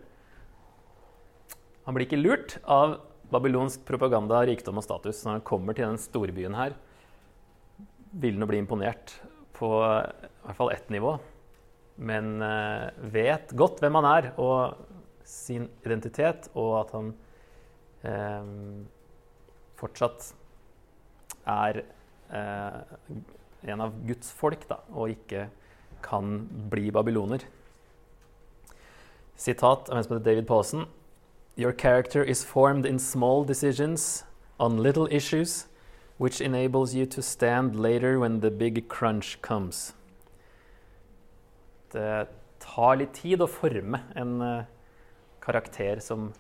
Han 1.85 1.97
blir 1.97 2.07
ikke 2.07 2.21
lurt 2.21 2.59
av 2.71 3.01
babylonsk 3.35 3.85
propaganda, 3.89 4.43
rikdom 4.47 4.81
og 4.81 4.87
status 4.87 5.23
når 5.25 5.39
han 5.39 5.47
kommer 5.47 5.77
til 5.77 5.89
den 5.89 6.01
storbyen 6.01 6.57
her. 6.59 6.75
Vil 8.23 8.39
han 8.39 8.51
bli 8.51 8.61
imponert 8.63 9.17
på 9.55 9.71
i 9.83 10.47
hvert 10.47 10.59
fall 10.59 10.73
ett 10.75 10.91
nivå, 10.93 11.17
men 12.03 12.43
eh, 12.43 12.89
vet 13.15 13.55
godt 13.55 13.83
hvem 13.83 13.99
han 14.01 14.09
er 14.11 14.31
og 14.43 14.81
sin 15.25 15.69
identitet, 15.87 16.49
og 16.59 16.73
at 16.83 16.95
han 16.95 17.13
eh, 18.05 18.51
fortsatt 19.81 20.33
er 21.49 21.83
eh, 22.35 22.81
en 23.73 23.85
av 23.87 23.95
Guds 24.07 24.33
folk, 24.37 24.67
da, 24.69 24.81
og 24.93 25.15
ikke 25.15 25.49
kan 26.05 26.43
bli 26.71 26.91
babyloner. 26.93 27.47
Sitat 29.41 29.89
av 29.91 29.99
en 29.99 30.05
som 30.05 30.15
heter 30.15 30.27
David 30.29 30.47
Pawson. 30.49 30.85
Your 31.57 31.73
character 31.73 32.23
is 32.25 32.43
formed 32.43 32.85
in 32.85 32.99
small 32.99 33.45
decisions 33.45 34.25
on 34.59 34.83
little 34.83 35.07
issues, 35.11 35.67
which 36.19 36.41
enables 36.41 36.95
you 36.95 37.07
to 37.07 37.23
stand 37.23 37.77
later 37.77 38.19
when 38.19 38.41
the 38.41 38.51
big 38.51 38.89
crunch 38.89 39.41
comes. 39.41 39.95
Det 41.93 42.27
tar 42.59 42.97
litt 42.99 43.15
tid 43.15 43.45
å 43.45 43.47
forme 43.47 44.01
en 44.19 44.41
uh, 44.43 44.65
karakter 45.45 46.03
som 46.03 46.33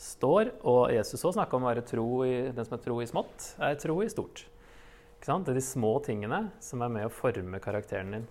står. 0.00 0.54
Og 0.64 0.88
Jesus 0.94 1.24
òg 1.26 1.36
snakka 1.36 1.58
om 1.58 1.66
å 1.66 1.72
være 1.74 1.84
tro 1.84 2.08
i, 2.24 2.32
den 2.48 2.64
som 2.64 2.78
er 2.78 2.82
tro 2.86 2.96
i 3.04 3.08
smått, 3.10 3.52
er 3.60 3.76
tro 3.80 3.98
i 4.00 4.08
stort. 4.08 4.46
Det 5.20 5.28
er 5.28 5.52
de 5.52 5.60
små 5.60 5.98
tingene 6.00 6.46
som 6.64 6.80
er 6.80 6.92
med 6.96 7.10
å 7.10 7.12
forme 7.12 7.60
karakteren 7.60 8.16
din. 8.16 8.28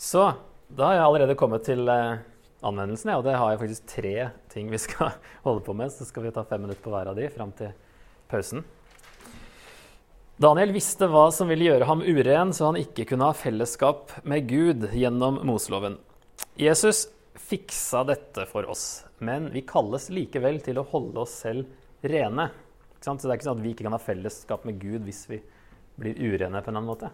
Så 0.00 0.24
da 0.68 0.88
har 0.88 0.96
jeg 0.96 1.04
allerede 1.04 1.36
kommet 1.38 1.66
til 1.66 1.88
eh, 1.90 2.22
anvendelsen, 2.64 3.12
og 3.16 3.24
det 3.26 3.36
har 3.36 3.52
jeg 3.52 3.60
faktisk 3.60 3.90
tre 3.90 4.14
ting 4.52 4.70
vi 4.72 4.80
skal 4.80 5.12
holde 5.46 5.64
på 5.66 5.74
med. 5.76 5.92
Så 5.92 6.06
skal 6.08 6.26
vi 6.26 6.32
ta 6.34 6.46
fem 6.48 6.64
minutter 6.64 6.82
på 6.84 6.94
hver 6.94 7.10
av 7.12 7.18
de 7.18 7.28
fram 7.32 7.52
til 7.58 7.74
pausen. 8.30 8.64
Daniel 10.40 10.72
visste 10.74 11.06
hva 11.06 11.28
som 11.30 11.46
ville 11.52 11.68
gjøre 11.68 11.86
ham 11.86 12.00
uren, 12.02 12.50
så 12.56 12.72
han 12.72 12.80
ikke 12.80 13.06
kunne 13.12 13.28
ha 13.28 13.36
fellesskap 13.38 14.16
med 14.26 14.48
Gud 14.50 14.88
gjennom 14.90 15.38
Moseloven. 15.46 16.00
Jesus 16.58 17.04
fiksa 17.38 18.02
dette 18.08 18.46
for 18.50 18.66
oss, 18.70 19.04
men 19.22 19.46
vi 19.54 19.62
kalles 19.66 20.08
likevel 20.10 20.58
til 20.64 20.80
å 20.80 20.86
holde 20.90 21.22
oss 21.22 21.36
selv 21.44 21.70
rene. 22.02 22.48
Så 22.98 23.14
det 23.20 23.28
er 23.28 23.36
ikke 23.36 23.46
sånn 23.46 23.60
at 23.60 23.64
vi 23.66 23.74
ikke 23.76 23.86
kan 23.86 23.94
ha 23.94 24.02
fellesskap 24.02 24.64
med 24.66 24.80
Gud 24.80 25.04
hvis 25.06 25.22
vi 25.28 25.38
blir 26.00 26.18
urene 26.18 26.62
på 26.64 26.72
en 26.72 26.80
annen 26.80 26.90
måte. 26.90 27.12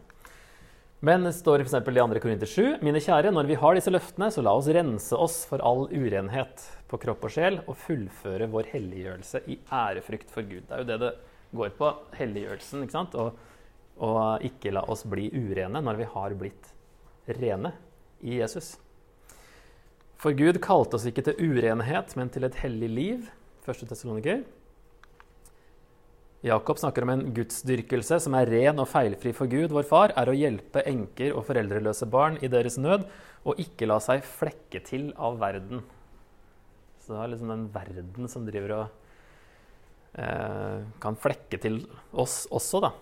Men 1.01 1.25
det 1.25 1.33
står 1.33 1.63
f.eks. 1.65 1.75
i 1.81 1.93
2. 1.97 2.21
Korinter 2.21 2.51
7.: 2.51 2.83
Mine 2.85 3.01
kjære, 3.01 3.31
når 3.33 3.47
vi 3.49 3.57
har 3.57 3.77
disse 3.77 3.93
løftene, 3.93 4.29
så 4.29 4.43
la 4.45 4.53
oss 4.53 4.69
rense 4.69 5.17
oss 5.17 5.39
for 5.49 5.63
all 5.65 5.87
urenhet 5.89 6.67
på 6.91 7.01
kropp 7.01 7.25
og 7.25 7.33
sjel 7.33 7.57
og 7.65 7.79
fullføre 7.81 8.51
vår 8.53 8.69
helliggjørelse 8.75 9.41
i 9.49 9.57
ærefrykt 9.73 10.29
for 10.35 10.45
Gud. 10.45 10.67
Det 10.69 10.77
er 10.77 10.83
jo 10.85 10.91
det 10.91 10.99
det 11.01 11.15
går 11.57 11.73
på, 11.79 11.95
helliggjørelsen. 12.19 12.85
ikke 12.85 12.99
sant? 12.99 13.17
Og, 13.17 13.33
og 14.05 14.45
ikke 14.45 14.75
la 14.77 14.85
oss 14.93 15.07
bli 15.09 15.31
urene 15.33 15.81
når 15.81 16.03
vi 16.03 16.13
har 16.13 16.37
blitt 16.37 16.71
rene 17.41 17.73
i 18.21 18.37
Jesus. 18.43 18.75
For 20.21 20.37
Gud 20.37 20.61
kalte 20.61 20.99
oss 21.01 21.09
ikke 21.09 21.25
til 21.25 21.41
urenhet, 21.41 22.13
men 22.21 22.29
til 22.29 22.45
et 22.45 22.61
hellig 22.61 22.93
liv. 22.93 23.29
1. 23.65 23.87
Tessaloniker. 23.89 24.45
Jakob 26.41 26.79
snakker 26.81 27.05
om 27.05 27.11
en 27.13 27.27
gudsdyrkelse 27.37 28.17
som 28.25 28.35
er 28.39 28.49
ren 28.49 28.81
og 28.81 28.89
feilfri 28.89 29.35
for 29.37 29.51
Gud, 29.51 29.75
vår 29.77 29.85
far, 29.89 30.15
er 30.17 30.31
å 30.31 30.37
hjelpe 30.37 30.81
enker 30.89 31.35
og 31.37 31.45
foreldreløse 31.51 32.09
barn 32.09 32.39
i 32.41 32.49
deres 32.49 32.79
nød, 32.81 33.05
og 33.45 33.61
ikke 33.61 33.89
la 33.89 33.99
seg 34.01 34.25
flekke 34.25 34.81
til 34.87 35.11
av 35.21 35.37
verden. 35.41 35.85
Så 37.05 37.13
det 37.13 37.21
er 37.21 37.33
liksom 37.35 37.53
den 37.53 37.69
verden 37.75 38.33
som 38.33 38.49
driver 38.49 38.77
og 38.79 38.85
eh, 40.17 40.81
kan 41.05 41.21
flekke 41.21 41.61
til 41.61 41.83
oss 42.13 42.47
også, 42.49 42.85
da. 42.89 42.95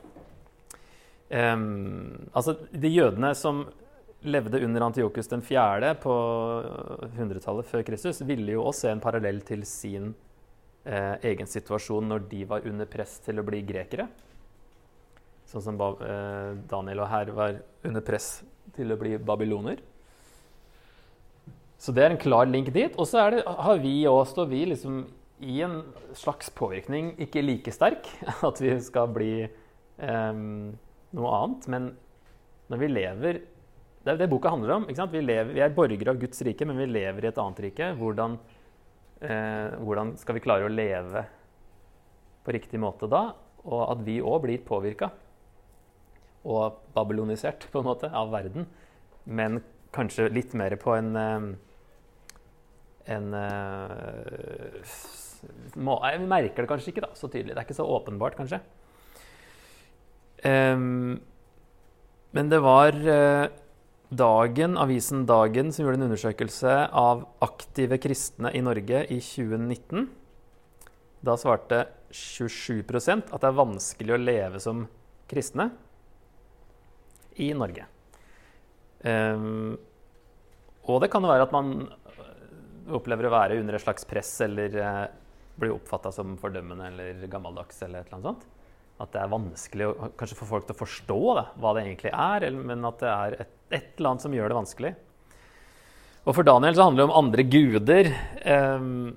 Um, 1.28 2.30
altså, 2.32 2.56
de 2.72 2.88
jødene 2.88 3.34
som 3.36 3.66
levde 4.26 4.64
under 4.64 4.86
Antiokus 4.86 5.28
den 5.30 5.44
4. 5.44 5.92
på 6.02 6.14
100-tallet 7.12 7.68
før 7.70 7.84
Kristus, 7.86 8.24
ville 8.26 8.56
jo 8.56 8.64
også 8.66 8.88
se 8.88 8.94
en 8.96 9.02
parallell 9.04 9.44
til 9.46 9.62
sin 9.68 10.16
egen 10.88 11.48
situasjon 11.50 12.08
når 12.08 12.22
de 12.30 12.44
var 12.48 12.66
under 12.68 12.88
press 12.88 13.18
til 13.24 13.40
å 13.40 13.44
bli 13.46 13.60
grekere. 13.66 14.08
Sånn 15.48 15.64
som 15.64 15.78
eh, 15.80 16.56
Daniel 16.68 17.04
og 17.04 17.08
her 17.08 17.30
var 17.36 17.60
under 17.88 18.04
press 18.04 18.42
til 18.76 18.92
å 18.92 18.98
bli 19.00 19.16
babyloner. 19.16 19.80
Så 21.78 21.94
det 21.94 22.04
er 22.04 22.12
en 22.12 22.20
klar 22.20 22.48
link 22.50 22.68
dit. 22.74 22.96
Og 22.98 23.08
så 23.08 23.22
har 23.46 23.80
vi 23.80 24.02
òg 24.10 24.26
står 24.28 24.50
vi 24.50 24.64
liksom 24.74 25.06
i 25.38 25.60
en 25.62 25.80
slags 26.18 26.50
påvirkning, 26.50 27.12
ikke 27.22 27.44
like 27.44 27.72
sterk, 27.72 28.10
at 28.48 28.60
vi 28.60 28.74
skal 28.84 29.08
bli 29.14 29.32
eh, 29.46 30.42
noe 30.42 31.38
annet. 31.38 31.70
Men 31.72 31.92
når 32.68 32.84
vi 32.84 32.92
lever 32.92 33.40
det 34.04 34.14
er 34.14 34.20
det 34.22 34.30
boka 34.30 34.52
handler 34.52 34.70
om. 34.76 34.84
Vi, 34.88 35.20
lever, 35.20 35.50
vi, 35.52 35.60
er 35.60 35.74
borgere 35.74 36.14
av 36.14 36.20
Guds 36.20 36.40
rike, 36.46 36.64
men 36.64 36.78
vi 36.80 36.86
lever 36.88 37.26
i 37.26 37.28
et 37.28 37.40
annet 37.42 37.58
rike. 37.66 37.90
Hvordan, 37.98 38.38
eh, 39.20 39.76
hvordan 39.82 40.16
skal 40.20 40.36
vi 40.36 40.42
klare 40.44 40.66
å 40.66 40.72
leve 40.72 41.24
på 42.44 42.54
riktig 42.54 42.80
måte 42.82 43.08
da? 43.10 43.32
Og 43.68 43.82
at 43.88 44.04
vi 44.06 44.20
òg 44.22 44.42
blir 44.46 44.64
påvirka 44.66 45.10
og 46.48 46.78
babylonisert 46.94 47.66
på 47.72 47.82
en 47.82 47.88
måte 47.88 48.10
av 48.14 48.30
verden. 48.32 48.68
Men 49.28 49.60
kanskje 49.94 50.30
litt 50.32 50.54
mer 50.56 50.76
på 50.80 50.94
en, 50.96 51.16
eh, 51.16 51.48
en 53.16 53.26
må, 55.74 55.98
Jeg 56.02 56.20
merker 56.26 56.64
det 56.64 56.70
kanskje 56.70 56.92
ikke 56.92 57.06
da, 57.06 57.14
så 57.14 57.28
tydelig. 57.30 57.54
Det 57.54 57.60
er 57.62 57.66
ikke 57.66 57.78
så 57.78 57.86
åpenbart, 57.86 58.36
kanskje. 58.38 58.60
Um, 60.46 61.20
men 62.30 62.50
det 62.50 62.60
var 62.62 62.94
uh, 62.94 63.48
Dagen, 64.08 64.78
avisen 64.80 65.26
Dagen 65.28 65.68
som 65.72 65.84
gjorde 65.84 65.98
en 66.00 66.06
undersøkelse 66.06 66.74
av 66.96 67.26
aktive 67.44 67.98
kristne 68.00 68.54
i 68.56 68.62
Norge 68.64 69.02
i 69.12 69.18
2019. 69.20 70.06
Da 71.20 71.34
svarte 71.36 71.82
27% 72.14 73.28
at 73.28 73.42
det 73.42 73.50
er 73.50 73.58
vanskelig 73.58 74.14
å 74.14 74.20
leve 74.22 74.62
som 74.64 74.86
kristne 75.28 75.68
i 77.36 77.50
Norge. 77.52 77.84
Um, 79.04 79.76
og 80.88 81.02
det 81.04 81.10
kan 81.12 81.22
jo 81.22 81.30
være 81.30 81.44
at 81.44 81.54
man 81.54 81.74
opplever 82.96 83.28
å 83.28 83.34
være 83.34 83.58
under 83.60 83.76
et 83.76 83.84
slags 83.84 84.08
press 84.08 84.32
eller 84.46 84.72
uh, 84.80 85.04
blir 85.60 85.74
oppfatta 85.76 86.10
som 86.14 86.38
fordømmende 86.40 86.88
eller 86.88 87.28
gammeldags 87.30 87.82
eller 87.84 88.08
annet 88.08 88.30
sånt. 88.30 88.48
At 88.98 89.12
det 89.14 89.20
er 89.20 89.30
vanskelig 89.30 89.86
å, 89.86 90.10
kanskje 90.18 90.40
for 90.40 90.50
folk 90.56 90.66
til 90.66 90.74
å 90.74 90.80
forstå 90.80 91.20
det, 91.38 91.46
hva 91.60 91.74
det 91.76 91.84
egentlig 91.84 92.12
er, 92.14 92.48
men 92.56 92.88
at 92.88 93.04
det 93.04 93.12
er 93.12 93.36
et, 93.44 93.54
et, 93.70 93.94
eller 93.98 94.12
annet 94.12 94.24
som 94.24 94.34
gjør 94.34 94.50
det 94.50 94.58
vanskelig. 94.58 94.92
Og 96.28 96.36
for 96.36 96.44
Daniel 96.44 96.76
så 96.76 96.84
handler 96.88 97.04
det 97.04 97.08
om 97.08 97.18
andre 97.22 97.44
guder. 97.48 98.10
Um, 98.44 99.16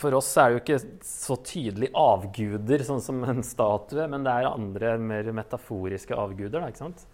for 0.00 0.16
oss 0.16 0.30
er 0.40 0.48
det 0.48 0.56
jo 0.56 0.62
ikke 0.62 1.04
så 1.04 1.36
tydelig 1.44 1.90
avguder, 1.98 2.84
sånn 2.86 3.02
som 3.04 3.20
en 3.28 3.44
statue, 3.44 4.06
men 4.08 4.24
det 4.24 4.32
er 4.32 4.48
andre 4.48 4.94
mer 5.02 5.28
metaforiske 5.36 6.16
avguder. 6.16 6.62
Da, 6.62 6.70
ikke 6.72 6.86
sant? 6.86 7.04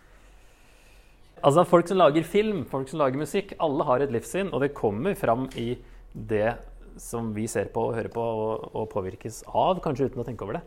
Altså 1.43 1.67
Folk 1.69 1.91
som 1.91 1.99
lager 2.01 2.25
film, 2.27 2.63
folk 2.71 2.89
som 2.91 3.03
lager 3.03 3.21
musikk, 3.21 3.57
alle 3.63 3.85
har 3.89 4.05
et 4.05 4.15
livssyn, 4.15 4.53
og 4.55 4.63
det 4.63 4.75
kommer 4.77 5.19
fram 5.19 5.49
i 5.59 5.75
det 6.15 6.55
som 7.03 7.35
vi 7.37 7.45
ser 7.51 7.69
på 7.75 7.91
og 7.91 7.99
hører 7.99 8.13
på 8.13 8.23
og, 8.23 8.71
og 8.73 8.89
påvirkes 8.95 9.43
av, 9.51 9.83
kanskje 9.85 10.09
uten 10.09 10.23
å 10.23 10.27
tenke 10.27 10.47
over 10.47 10.61
det. 10.61 10.65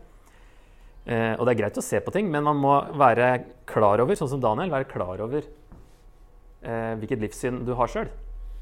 Eh, 1.06 1.34
og 1.36 1.46
det 1.46 1.54
er 1.54 1.60
greit 1.62 1.80
å 1.80 1.84
se 1.84 2.00
på 2.04 2.12
ting, 2.14 2.28
men 2.32 2.44
man 2.46 2.58
må 2.60 2.74
være 2.98 3.30
klar 3.68 4.02
over, 4.02 4.18
sånn 4.18 4.32
som 4.34 4.42
Daniel, 4.42 4.72
være 4.72 4.88
klar 4.90 5.22
over 5.24 5.44
eh, 5.46 6.92
hvilket 7.00 7.22
livssyn 7.24 7.62
du 7.66 7.72
har 7.78 7.90
sjøl. 7.90 8.10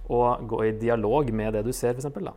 Og 0.09 0.47
gå 0.49 0.63
i 0.69 0.77
dialog 0.79 1.33
med 1.35 1.59
det 1.59 1.65
du 1.67 1.73
ser, 1.77 1.99
f.eks. 1.99 2.31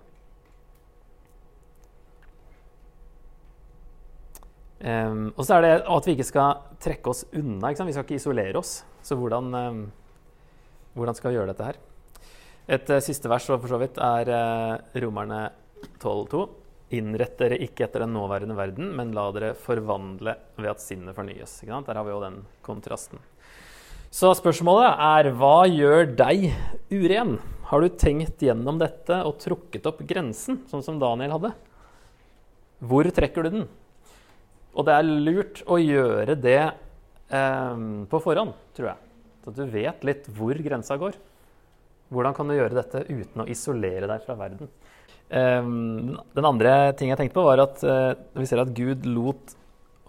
Um, 4.82 5.28
og 5.38 5.46
så 5.46 5.60
er 5.60 5.62
det 5.62 5.74
at 5.94 6.08
vi 6.10 6.16
ikke 6.18 6.26
skal 6.26 6.64
trekke 6.82 7.12
oss 7.14 7.22
unna. 7.38 7.70
Vi 7.70 7.94
skal 7.94 8.02
ikke 8.02 8.18
isolere 8.18 8.58
oss. 8.58 8.80
Så 9.06 9.14
hvordan 9.14 9.54
um, 9.54 9.82
hvordan 10.98 11.16
skal 11.16 11.32
vi 11.32 11.38
gjøre 11.40 11.54
dette 11.54 11.68
her? 11.70 11.78
Et 12.72 12.90
eh, 12.92 13.04
siste 13.04 13.30
vers 13.32 13.46
for 13.48 13.72
så 13.72 13.80
vidt 13.80 14.00
er 14.04 14.32
eh, 14.36 15.00
Romerne 15.04 15.44
12,2. 16.02 16.42
Innrett 16.98 17.38
dere 17.40 17.60
ikke 17.64 17.86
etter 17.86 18.04
den 18.04 18.14
nåværende 18.16 18.56
verden, 18.58 18.90
men 18.98 19.14
la 19.16 19.30
dere 19.36 19.54
forvandle 19.58 20.36
ved 20.58 20.72
at 20.74 20.84
sinnet 20.84 21.16
fornyes. 21.16 21.60
Der 21.64 21.98
har 21.98 22.04
vi 22.04 22.14
jo 22.14 22.24
den 22.24 22.42
kontrasten. 22.66 23.22
Så 24.12 24.34
spørsmålet 24.36 24.98
er 25.00 25.30
hva 25.40 25.64
gjør 25.72 26.10
deg 26.20 26.50
uren? 26.92 27.38
Har 27.70 27.80
du 27.80 27.94
tenkt 27.96 28.44
gjennom 28.44 28.82
dette 28.82 29.22
og 29.24 29.38
trukket 29.40 29.86
opp 29.88 30.02
grensen, 30.04 30.66
sånn 30.68 30.84
som 30.84 30.98
Daniel 31.00 31.38
hadde? 31.38 31.54
Hvor 32.84 33.08
trekker 33.08 33.48
du 33.48 33.56
den? 33.56 33.70
Og 34.76 34.88
det 34.88 34.98
er 34.98 35.08
lurt 35.08 35.62
å 35.64 35.80
gjøre 35.80 36.36
det 36.40 36.60
eh, 36.60 37.82
på 38.12 38.22
forhånd, 38.24 38.52
tror 38.76 38.92
jeg. 38.92 39.10
Så 39.46 39.56
du 39.56 39.64
vet 39.72 40.04
litt 40.06 40.28
hvor 40.36 40.60
grensa 40.60 41.00
går. 41.00 41.16
Hvordan 42.12 42.36
kan 42.36 42.52
du 42.52 42.58
gjøre 42.58 42.76
dette 42.76 43.06
uten 43.08 43.46
å 43.46 43.48
isolere 43.48 44.12
deg 44.12 44.26
fra 44.26 44.36
verden? 44.40 44.68
Um, 45.32 46.18
den 46.36 46.48
andre 46.48 46.92
ting 47.00 47.12
jeg 47.12 47.20
tenkte 47.22 47.38
på, 47.38 47.48
var 47.48 47.62
at 47.64 47.80
uh, 47.88 48.12
vi 48.36 48.48
ser 48.50 48.60
at 48.66 48.74
Gud 48.76 49.06
lot 49.08 49.54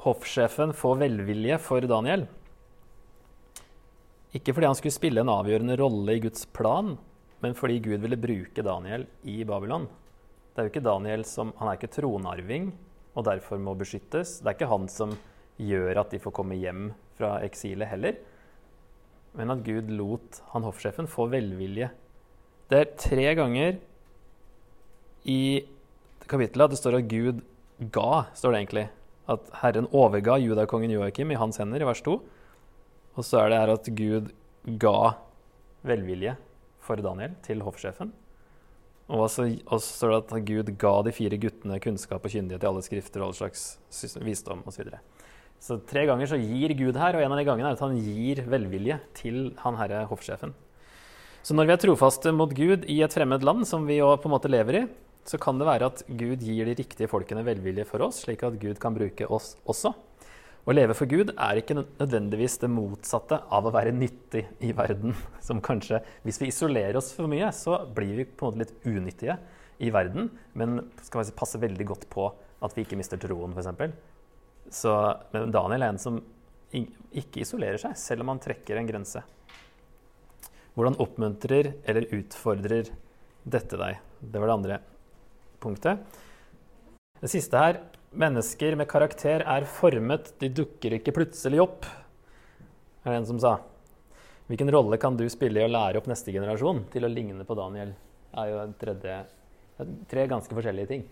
hoffsjefen 0.02 0.72
få 0.74 0.96
velvilje 0.98 1.60
for 1.62 1.84
Daniel. 1.86 2.26
Ikke 4.34 4.54
fordi 4.56 4.66
han 4.66 4.78
skulle 4.78 4.96
spille 4.96 5.22
en 5.22 5.30
avgjørende 5.30 5.76
rolle 5.78 6.16
i 6.16 6.22
Guds 6.24 6.46
plan, 6.50 6.96
men 7.44 7.54
fordi 7.54 7.78
Gud 7.84 8.02
ville 8.02 8.18
bruke 8.18 8.64
Daniel 8.66 9.06
i 9.28 9.42
Babylon. 9.46 9.86
Det 10.52 10.60
er 10.60 10.66
jo 10.66 10.72
ikke 10.72 10.84
Daniel 10.84 11.22
som, 11.24 11.52
Han 11.58 11.68
er 11.70 11.78
ikke 11.78 11.94
tronarving 11.94 12.72
og 13.14 13.26
derfor 13.28 13.60
må 13.60 13.74
beskyttes. 13.78 14.40
Det 14.40 14.50
er 14.50 14.56
ikke 14.56 14.72
han 14.72 14.88
som 14.90 15.14
gjør 15.60 16.02
at 16.02 16.12
de 16.12 16.20
får 16.22 16.34
komme 16.34 16.56
hjem 16.58 16.90
fra 17.18 17.36
eksilet 17.44 17.90
heller. 17.92 18.18
Men 19.36 19.52
at 19.54 19.64
Gud 19.64 19.90
lot 19.92 20.40
han 20.52 20.66
hoffsjefen 20.66 21.08
få 21.08 21.28
velvilje. 21.32 21.90
Det 22.72 22.78
er 22.80 22.94
tre 23.00 23.26
ganger 23.36 23.78
i 25.28 25.64
kapittelet 26.30 26.68
at 26.68 26.74
det 26.74 26.80
står 26.80 26.98
at 26.98 27.10
Gud 27.10 27.42
ga, 27.92 28.24
står 28.38 28.54
det 28.54 28.62
egentlig. 28.62 28.86
At 29.30 29.50
Herren 29.62 29.88
overga 29.94 30.38
judakongen 30.42 30.94
Joakim 30.94 31.30
i 31.32 31.38
hans 31.38 31.60
hender, 31.62 31.82
i 31.82 31.88
vers 31.88 32.02
2. 32.04 32.16
Og 33.12 33.26
så 33.26 33.42
er 33.42 33.52
det 33.52 33.60
her 33.60 33.74
at 33.74 33.92
Gud 33.98 34.32
ga 34.82 35.14
velvilje 35.86 36.36
for 36.82 37.02
Daniel 37.02 37.36
til 37.44 37.62
hoffsjefen. 37.66 38.12
Og 39.12 39.26
så, 39.28 39.44
står 39.82 40.12
det 40.12 40.20
at 40.22 40.46
Gud 40.48 40.72
ga 40.80 40.92
de 41.04 41.12
fire 41.14 41.38
guttene 41.40 41.80
kunnskap 41.82 42.24
og 42.24 42.32
kyndighet 42.32 42.64
i 42.64 42.70
alle 42.70 42.84
skrifter 42.84 43.20
og 43.20 43.30
all 43.30 43.38
slags 43.42 44.14
visdom 44.22 44.62
osv. 44.68 44.88
Så, 44.88 45.00
så 45.60 45.78
tre 45.88 46.06
ganger 46.08 46.30
så 46.30 46.40
gir 46.40 46.72
Gud 46.78 46.96
her, 46.96 47.18
og 47.18 47.24
en 47.24 47.34
av 47.34 47.40
de 47.40 47.46
gangene 47.48 47.72
er 47.72 47.76
at 47.76 47.84
han 47.84 47.98
gir 47.98 48.44
velvilje 48.48 49.00
til 49.18 49.42
han 49.62 49.76
herre 49.80 50.06
hoffsjefen. 50.10 50.54
Så 51.42 51.56
når 51.58 51.68
vi 51.68 51.74
er 51.74 51.82
trofaste 51.82 52.32
mot 52.34 52.52
Gud 52.54 52.86
i 52.90 53.00
et 53.02 53.14
fremmed 53.14 53.42
land, 53.44 53.66
som 53.66 53.84
vi 53.88 53.98
jo 53.98 54.12
på 54.22 54.30
en 54.30 54.36
måte 54.36 54.50
lever 54.50 54.78
i, 54.78 54.84
så 55.28 55.38
kan 55.38 55.58
det 55.58 55.68
være 55.68 55.90
at 55.90 56.02
Gud 56.08 56.42
gir 56.42 56.66
de 56.66 56.74
riktige 56.78 57.10
folkene 57.10 57.44
velvilje 57.46 57.86
for 57.88 58.02
oss, 58.08 58.24
slik 58.24 58.42
at 58.46 58.58
Gud 58.62 58.80
kan 58.82 58.94
bruke 58.96 59.28
oss 59.30 59.54
også. 59.68 59.92
Å 60.62 60.74
leve 60.74 60.94
for 60.94 61.10
Gud 61.10 61.32
er 61.32 61.58
ikke 61.58 61.74
nødvendigvis 61.74 62.60
det 62.62 62.70
motsatte 62.70 63.40
av 63.50 63.66
å 63.66 63.72
være 63.74 63.94
nyttig 63.94 64.44
i 64.62 64.70
verden. 64.78 65.16
Som 65.46 65.62
kanskje, 65.64 66.02
Hvis 66.22 66.38
vi 66.42 66.52
isolerer 66.52 66.98
oss 66.98 67.10
for 67.14 67.30
mye, 67.30 67.50
så 67.54 67.80
blir 67.94 68.14
vi 68.20 68.26
på 68.26 68.50
en 68.50 68.58
måte 68.58 68.66
litt 68.66 68.86
unyttige 68.86 69.38
i 69.82 69.90
verden, 69.90 70.30
men 70.54 70.85
skal 71.02 71.24
vi 71.24 71.35
passe 71.35 71.58
veldig 71.58 71.87
godt 71.88 72.06
på 72.12 72.28
at 72.62 72.76
vi 72.76 72.85
ikke 72.85 72.98
mister 73.00 73.18
troen, 73.18 73.56
f.eks. 73.56 73.98
Så 74.70 74.92
men 75.32 75.50
Daniel 75.54 75.82
er 75.82 75.90
en 75.90 75.98
som 75.98 76.20
ikke 76.72 77.42
isolerer 77.42 77.80
seg, 77.82 77.96
selv 77.98 78.22
om 78.22 78.30
han 78.30 78.40
trekker 78.42 78.78
en 78.78 78.87
grense. 78.87 79.24
Hvordan 80.78 81.00
oppmuntrer 81.02 81.74
eller 81.82 82.06
utfordrer 82.14 82.94
dette 83.42 83.76
deg? 83.80 83.98
Det 84.22 84.38
var 84.38 84.48
det 84.48 84.58
andre 84.61 84.78
punktet. 85.62 86.20
Det 87.22 87.31
siste 87.31 87.59
her 87.59 87.81
Mennesker 88.12 88.75
med 88.77 88.90
karakter 88.90 89.40
er 89.48 89.64
formet, 89.64 90.35
de 90.37 90.51
dukker 90.53 90.98
ikke 90.98 91.14
plutselig 91.16 91.62
opp, 91.62 91.87
er 93.07 93.09
det 93.09 93.20
en 93.22 93.29
som 93.31 93.38
sa. 93.40 93.55
Hvilken 94.51 94.68
rolle 94.75 94.98
kan 95.01 95.16
du 95.16 95.25
spille 95.33 95.62
i 95.62 95.64
å 95.64 95.70
lære 95.70 96.03
opp 96.03 96.11
neste 96.11 96.35
generasjon 96.35 96.83
til 96.92 97.07
å 97.07 97.11
ligne 97.11 97.46
på 97.48 97.57
Daniel? 97.57 97.94
Det 98.29 98.42
er 98.42 98.51
jo 98.51 98.66
tredje, 98.83 99.16
tre 100.12 100.27
ganske 100.29 100.59
forskjellige 100.59 100.90
ting 100.92 101.07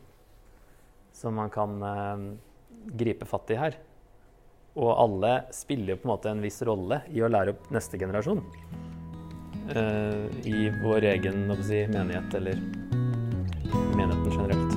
som 1.17 1.41
man 1.41 1.49
kan 1.53 1.81
eh, 1.83 2.27
gripe 3.01 3.25
fatt 3.29 3.51
i 3.55 3.59
her. 3.59 3.81
Og 4.77 4.93
alle 4.93 5.33
spiller 5.57 5.95
jo 5.95 6.03
på 6.03 6.09
en 6.09 6.13
måte 6.13 6.31
en 6.31 6.45
viss 6.45 6.61
rolle 6.69 7.01
i 7.11 7.25
å 7.25 7.33
lære 7.33 7.57
opp 7.57 7.73
neste 7.75 7.99
generasjon. 8.01 8.45
Eh, 9.73 10.25
I 10.53 10.69
vår 10.85 11.09
egen 11.17 11.49
si, 11.65 11.87
menighet 11.89 12.37
eller 12.43 12.61
Мне 13.73 14.05
она 14.05 14.15
очень 14.23 14.43
нравится. 14.43 14.70